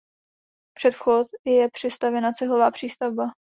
[0.77, 3.31] Před vchod je přistavěna cihlová přístavba.